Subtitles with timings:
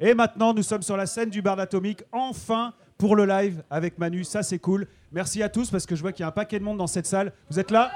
[0.00, 3.98] Et maintenant, nous sommes sur la scène du bar d'Atomique, enfin pour le live avec
[3.98, 4.24] Manu.
[4.24, 4.86] Ça, c'est cool.
[5.12, 6.86] Merci à tous parce que je vois qu'il y a un paquet de monde dans
[6.86, 7.32] cette salle.
[7.50, 7.90] Vous êtes là?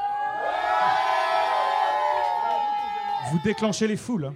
[3.31, 4.27] Vous déclenchez les foules.
[4.27, 4.35] hein.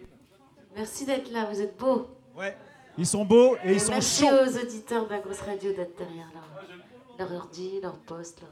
[0.75, 2.07] Merci d'être là, vous êtes beaux.
[2.37, 2.57] Ouais.
[2.99, 4.35] Ils sont beaux et ils sont Merci chauds.
[4.35, 6.29] aux auditeurs de la grosse radio d'être derrière
[7.19, 8.51] leur, leur ordi, leur poste, leur.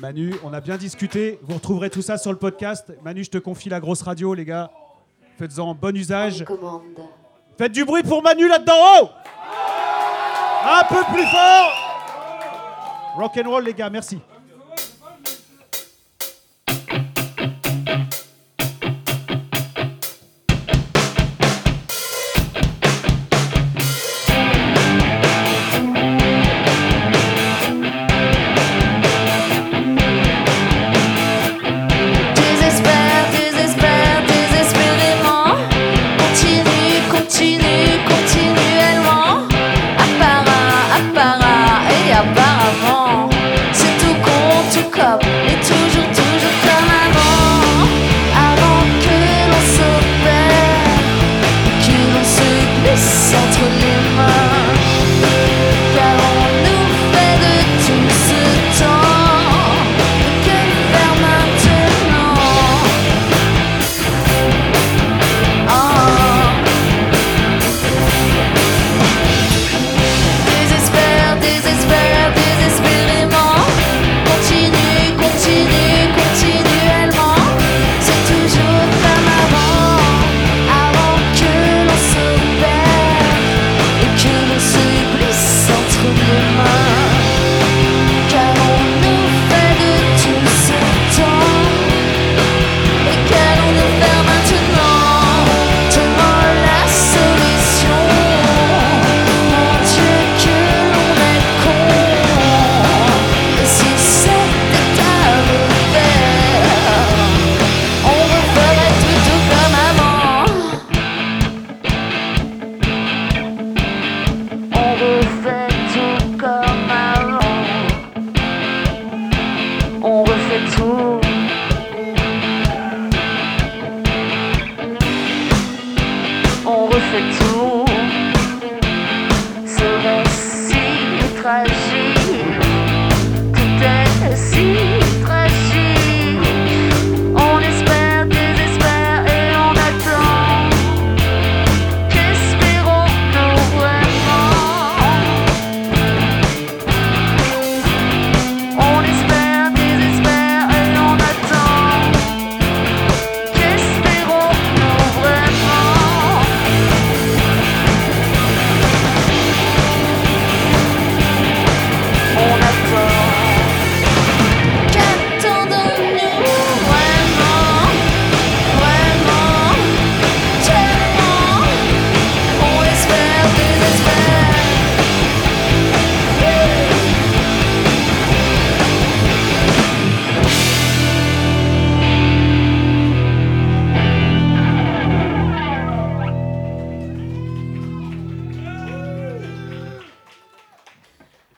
[0.00, 1.38] Manu, on a bien discuté.
[1.42, 2.92] Vous retrouverez tout ça sur le podcast.
[3.02, 4.70] Manu, je te confie la grosse radio, les gars.
[5.38, 6.44] Faites-en bon usage.
[6.44, 6.82] Commande.
[7.58, 8.74] Faites du bruit pour Manu là-dedans.
[9.00, 9.10] Oh
[10.64, 11.72] Un peu plus fort.
[13.16, 13.90] Rock and roll, les gars.
[13.90, 14.20] Merci.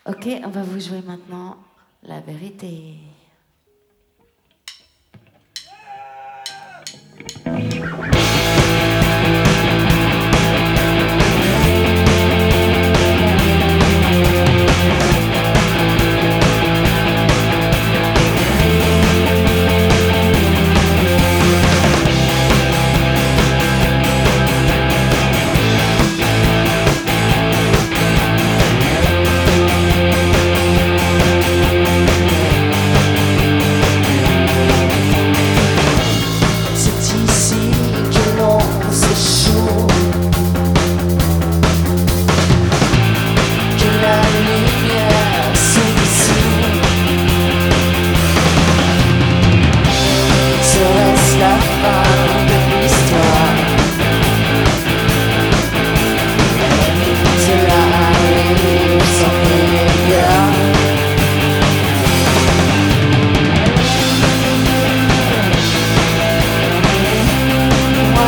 [0.07, 1.57] Ok, on va vous jouer maintenant
[2.03, 2.97] la vérité.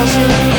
[0.07, 0.56] Imagine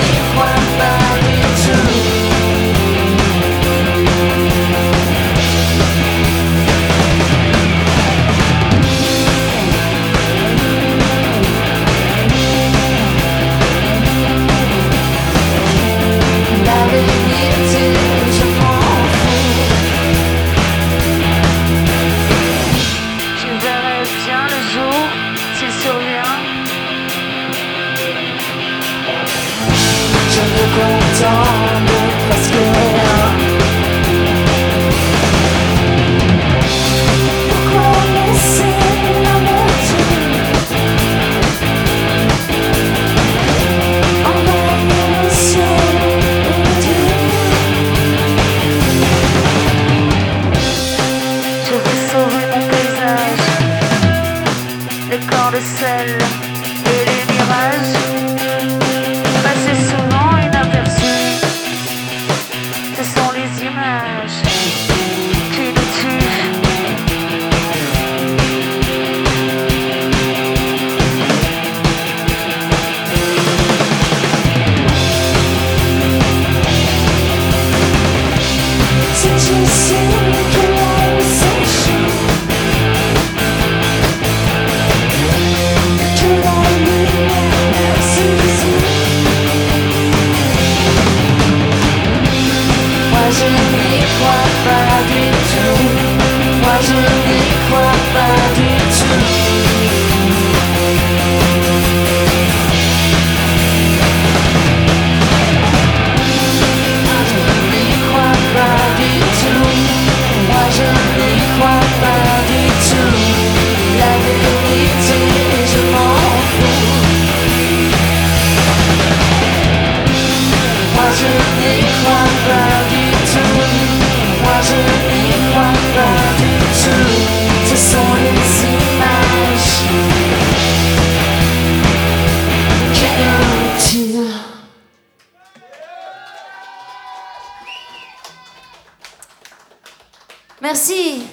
[140.62, 141.24] Merci.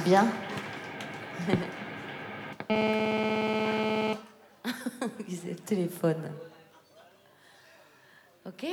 [0.00, 0.26] Bien.
[5.28, 6.32] C'est le téléphone.
[8.44, 8.66] Ok.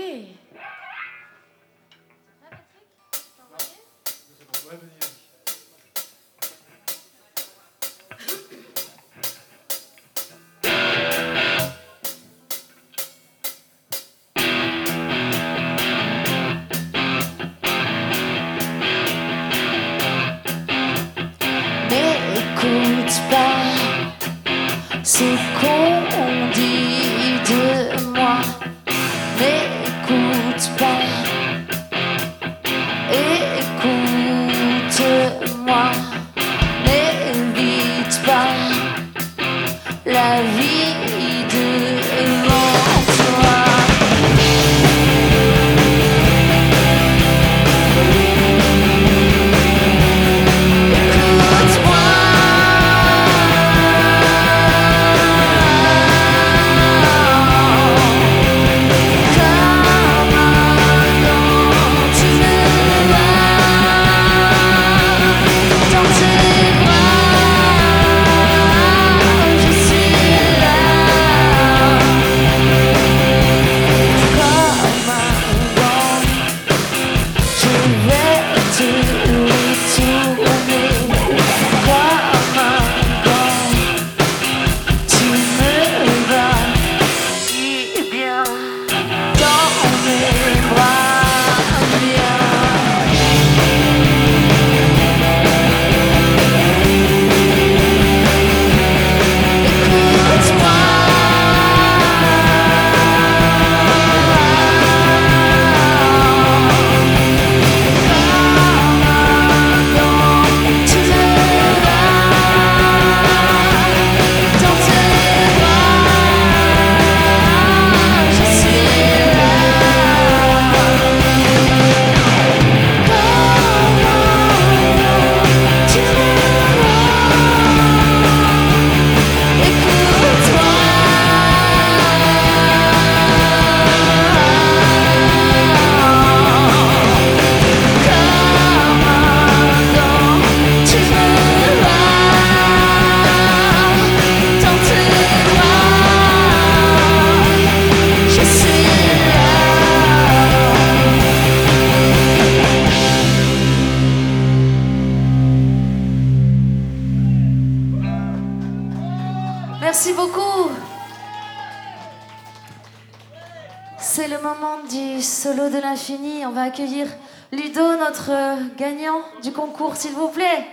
[169.95, 170.65] S'il vous plaît.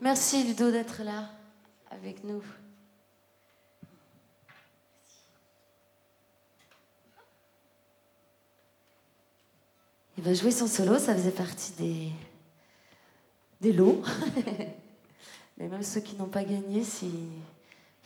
[0.00, 1.30] Merci Ludo d'être là
[1.90, 2.42] avec nous.
[10.18, 12.08] Il va jouer son solo, ça faisait partie des,
[13.60, 14.02] des lots.
[15.58, 17.10] Mais même ceux qui n'ont pas gagné, si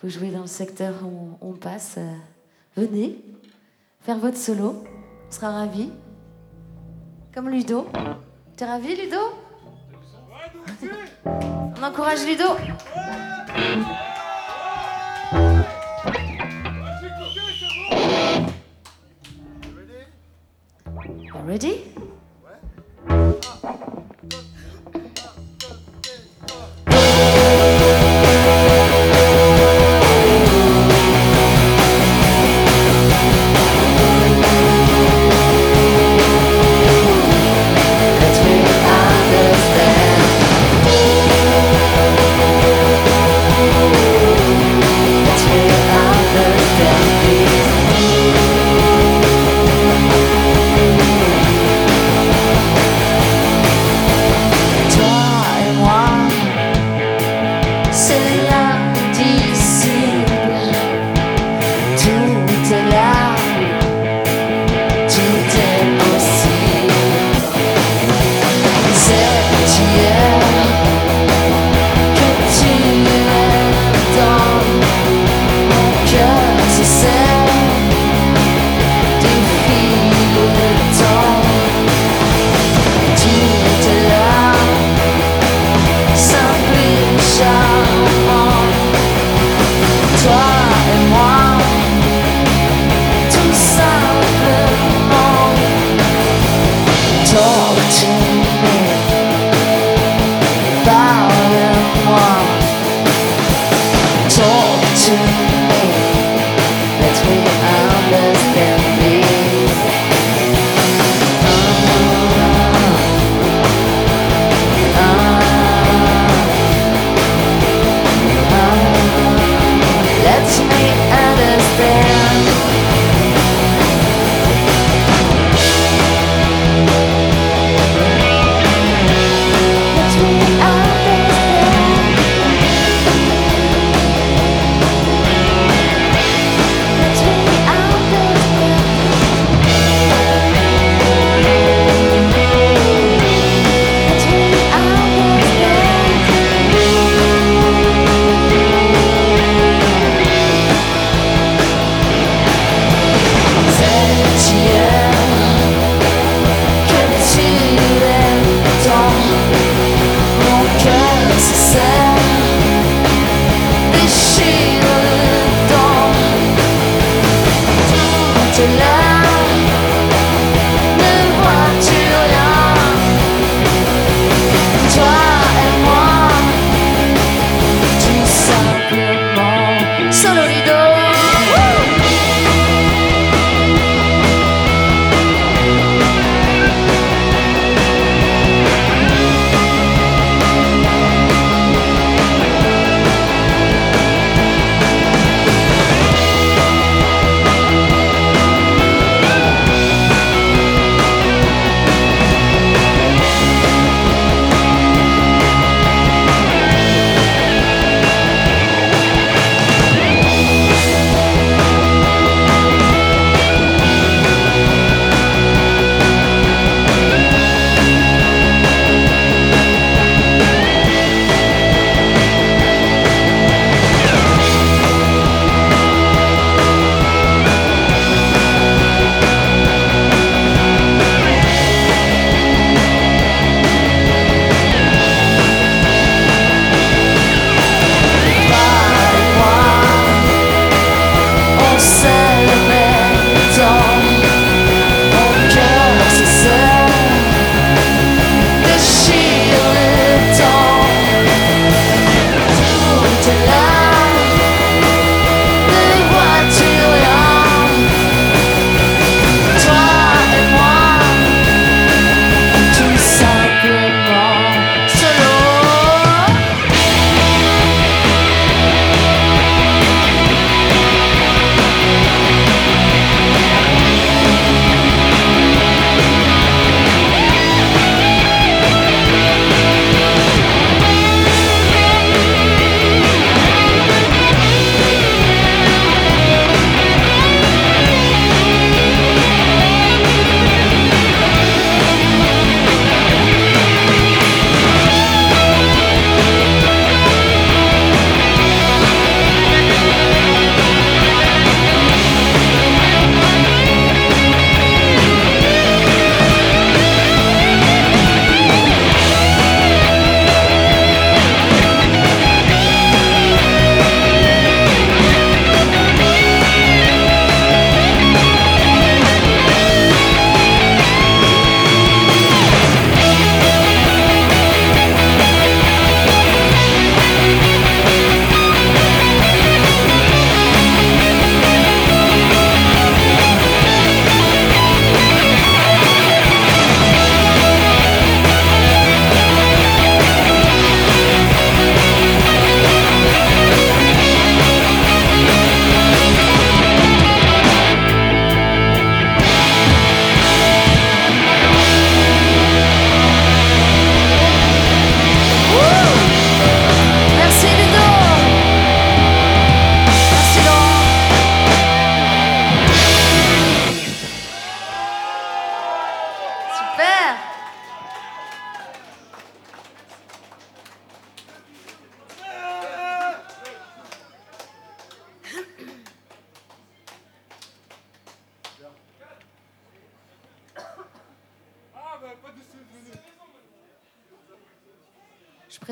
[0.02, 2.14] vous jouez dans le secteur où on passe, euh,
[2.76, 3.18] venez
[4.00, 4.84] faire votre solo.
[5.28, 5.92] On sera ravis.
[7.34, 7.86] Comme Ludo.
[8.56, 9.18] T'es ravi, Ludo?
[11.34, 12.56] On encourage Ludo.
[21.46, 21.99] Ready?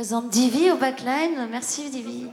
[0.09, 1.49] Je présente Divi au backline.
[1.51, 2.31] Merci Divi.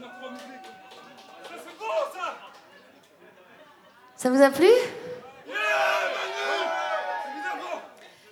[4.15, 4.69] Ça vous a plu?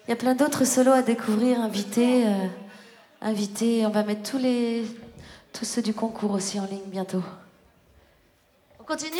[0.07, 2.47] Il y a plein d'autres solos à découvrir, invités, euh,
[3.19, 3.85] invités.
[3.85, 4.85] On va mettre tous les,
[5.51, 7.23] tous ceux du concours aussi en ligne bientôt.
[8.79, 9.19] On continue?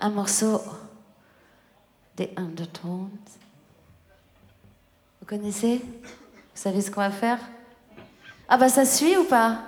[0.00, 0.60] Un morceau
[2.18, 3.10] des Undertones.
[5.20, 5.80] Vous connaissez?
[6.02, 7.38] Vous savez ce qu'on va faire?
[8.48, 9.60] Ah bah ça suit ou pas?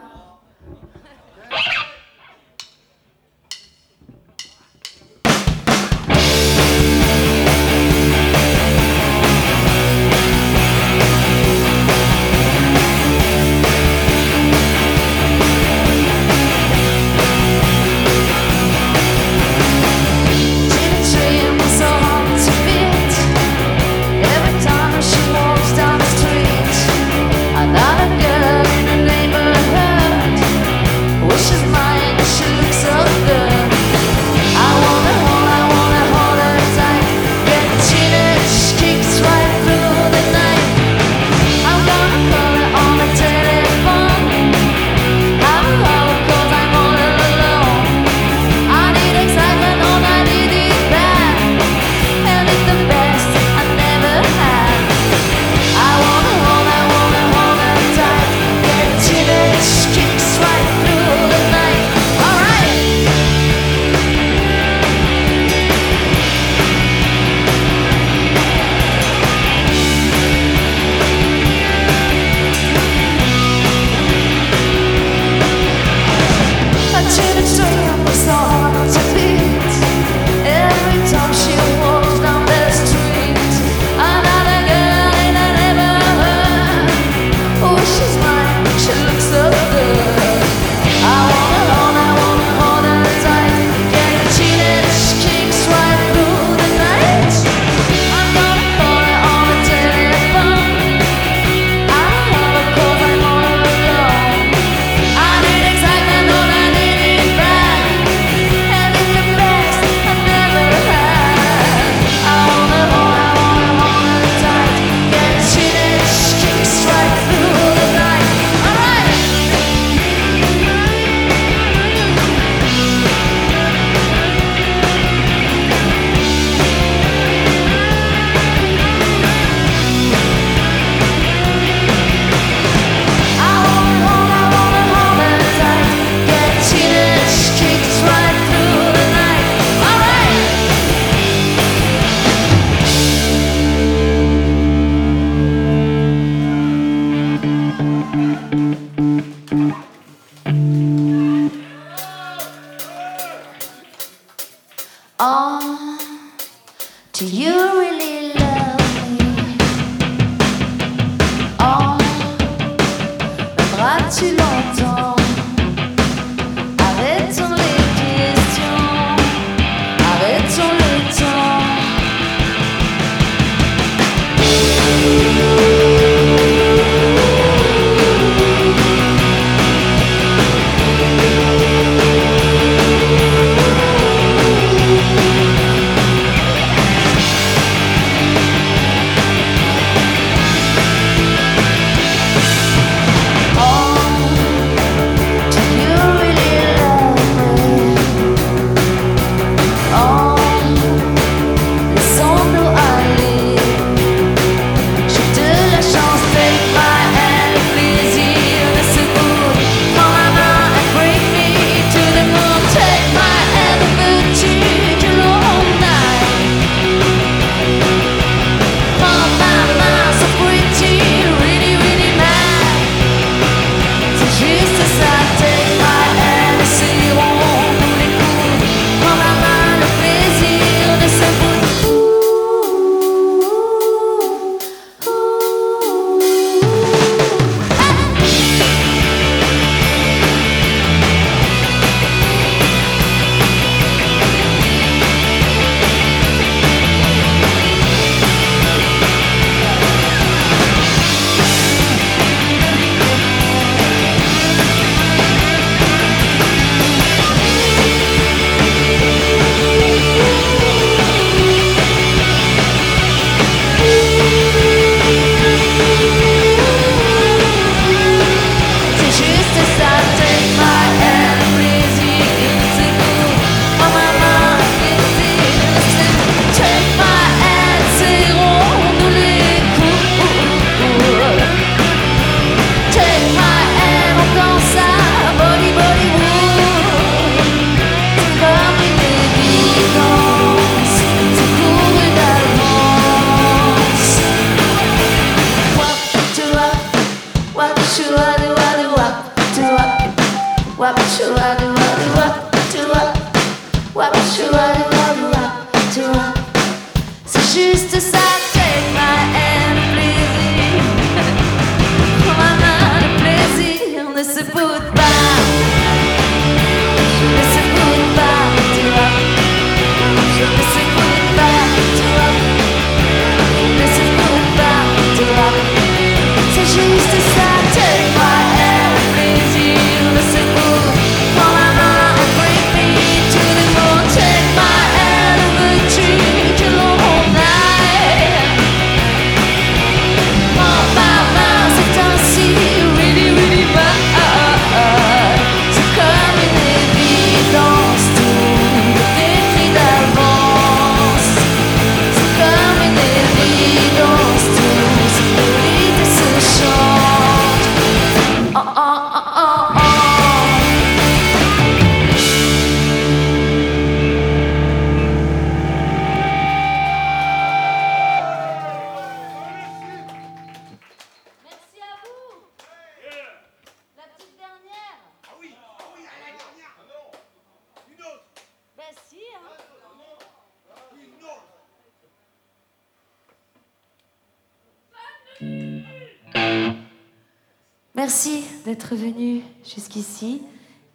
[388.70, 390.42] D'être venu jusqu'ici.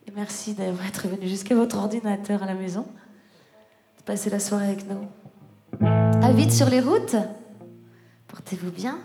[0.07, 2.87] Et merci d'être venu jusqu'à votre ordinateur à la maison.
[3.97, 5.09] De passer la soirée avec nous.
[5.85, 7.17] À vite sur les routes.
[8.29, 8.97] Portez-vous bien.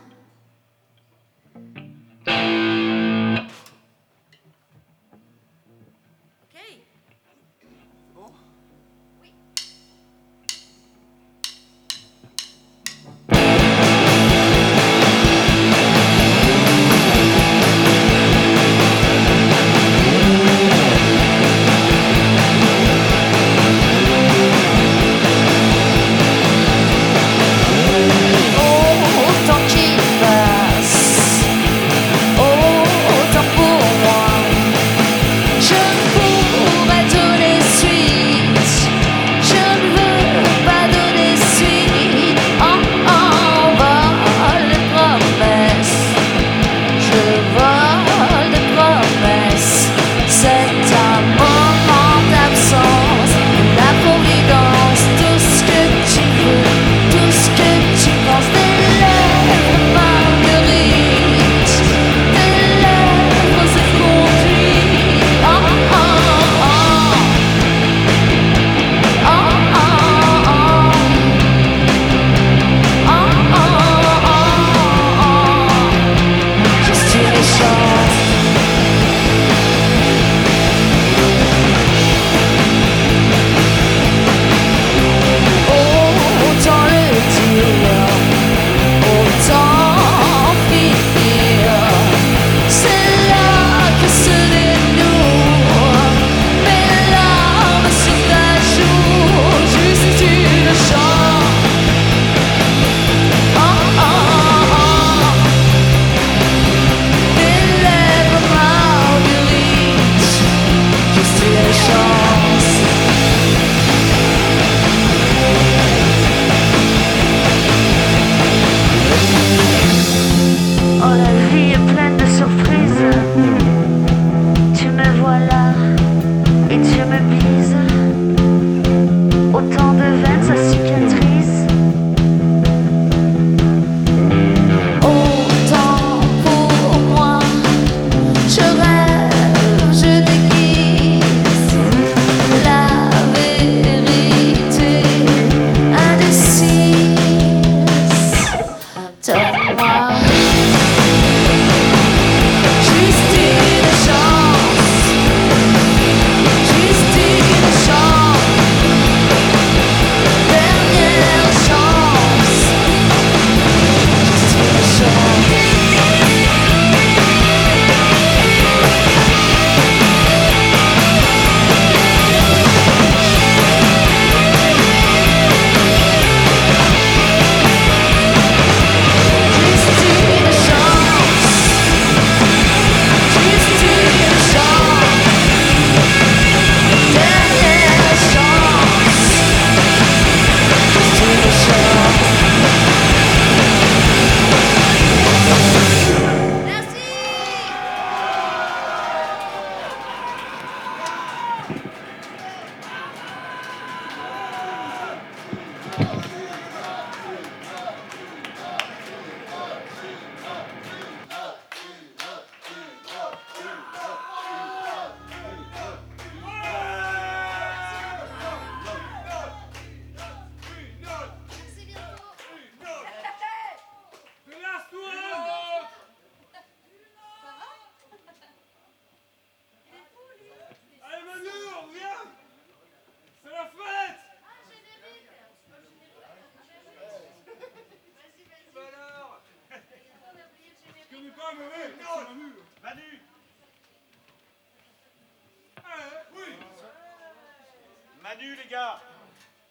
[248.31, 249.01] Manu, les gars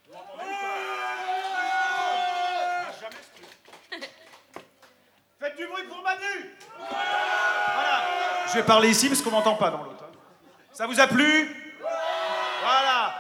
[0.07, 0.76] Vous m'entendez ou pas
[2.99, 3.51] Jamais ce truc.
[5.39, 6.36] Faites du bruit pour Manu
[6.78, 8.01] Voilà
[8.49, 10.03] Je vais parler ici parce qu'on m'entend pas dans l'autre.
[10.03, 10.12] hein.
[10.74, 11.55] Ça vous a plu?
[12.62, 13.16] Voilà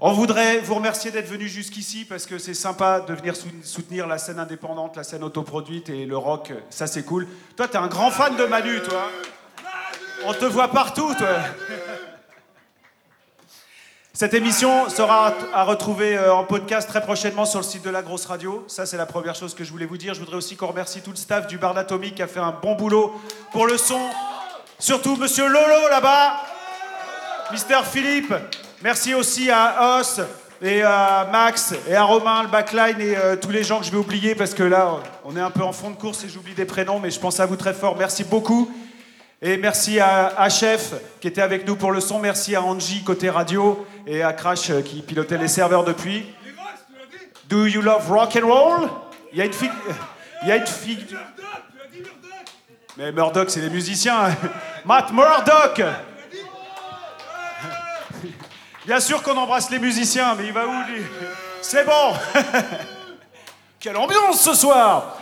[0.00, 4.06] On voudrait vous remercier d'être venu jusqu'ici parce que c'est sympa de venir sou- soutenir
[4.06, 7.26] la scène indépendante, la scène autoproduite et le rock, ça c'est cool.
[7.56, 9.08] Toi, t'es un grand fan de Manu, toi.
[10.26, 11.38] On te voit partout, toi.
[14.16, 18.00] Cette émission sera à retrouver euh, en podcast très prochainement sur le site de la
[18.00, 18.64] Grosse Radio.
[18.68, 20.14] Ça, c'est la première chose que je voulais vous dire.
[20.14, 22.52] Je voudrais aussi qu'on remercie tout le staff du Bar d'Atomique qui a fait un
[22.52, 23.12] bon boulot
[23.50, 23.98] pour le son.
[24.78, 26.34] Surtout Monsieur Lolo là-bas,
[27.50, 28.32] Mister Philippe.
[28.84, 30.20] Merci aussi à Os
[30.62, 33.90] et à Max et à Romain, le backline et euh, tous les gens que je
[33.90, 34.92] vais oublier parce que là,
[35.24, 37.40] on est un peu en fond de course et j'oublie des prénoms, mais je pense
[37.40, 37.96] à vous très fort.
[37.98, 38.70] Merci beaucoup.
[39.46, 42.18] Et merci à Chef qui était avec nous pour le son.
[42.18, 46.24] Merci à Angie côté radio et à Crash euh, qui pilotait les serveurs depuis.
[47.46, 48.88] Do you love rock and roll?
[49.34, 49.68] Il y a une fille.
[50.40, 51.06] Il y a une fille.
[52.96, 54.34] Mais Murdoch, c'est les musiciens.
[54.86, 55.78] Matt Murdoch
[58.86, 61.02] Bien sûr qu'on embrasse les musiciens, mais il va où lui?
[61.60, 62.14] C'est bon
[63.78, 65.18] Quelle ambiance ce soir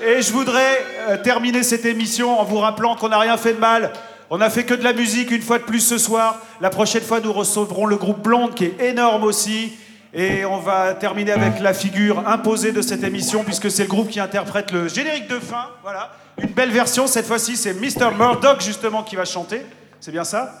[0.00, 3.58] Et je voudrais euh, terminer cette émission en vous rappelant qu'on n'a rien fait de
[3.58, 3.92] mal.
[4.30, 6.38] On n'a fait que de la musique une fois de plus ce soir.
[6.60, 9.72] La prochaine fois, nous recevrons le groupe Blonde qui est énorme aussi.
[10.14, 14.08] Et on va terminer avec la figure imposée de cette émission, puisque c'est le groupe
[14.08, 15.66] qui interprète le générique de fin.
[15.82, 16.12] Voilà.
[16.38, 17.06] Une belle version.
[17.06, 18.14] Cette fois-ci, c'est Mr.
[18.16, 19.62] Murdoch, justement, qui va chanter.
[20.00, 20.54] C'est bien ça?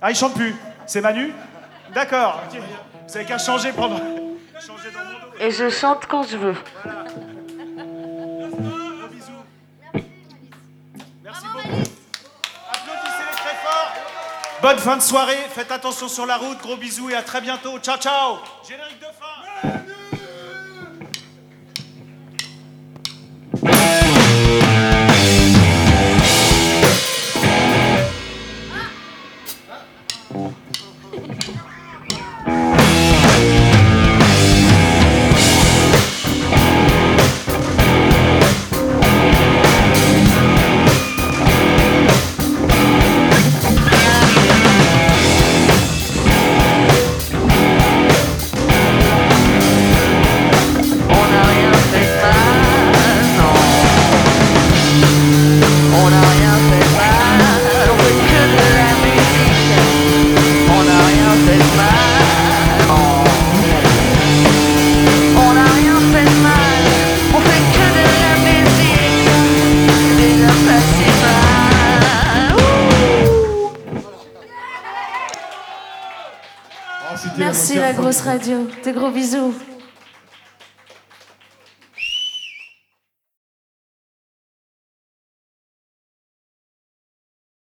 [0.00, 0.56] Ah, il chante plus.
[0.86, 1.32] C'est Manu?
[1.94, 2.42] D'accord.
[3.06, 4.00] Vous avez qu'à changer pendant.
[5.40, 6.54] Et je chante quand je veux.
[6.84, 7.21] Gros
[14.62, 15.44] Bonne fin de soirée.
[15.52, 16.58] Faites attention sur la route.
[16.58, 17.78] Gros bisous et à très bientôt.
[17.80, 18.38] Ciao, ciao.
[18.68, 19.91] Générique de.
[78.20, 78.66] Radio.
[78.84, 79.54] Des gros bisous.